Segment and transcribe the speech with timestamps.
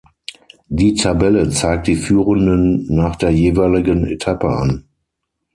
[0.69, 4.85] Die Tabelle zeigt die Führenden nach der jeweiligen Etappe an.